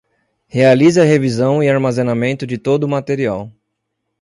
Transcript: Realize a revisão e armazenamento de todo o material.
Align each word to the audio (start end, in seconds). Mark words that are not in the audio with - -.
Realize 0.51 0.97
a 0.99 1.03
revisão 1.05 1.61
e 1.61 1.69
armazenamento 1.69 2.47
de 2.47 2.57
todo 2.57 2.85
o 2.85 2.89
material. 2.89 3.51